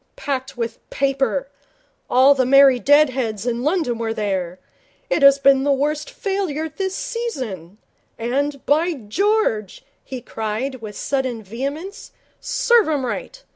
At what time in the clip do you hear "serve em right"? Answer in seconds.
12.39-13.43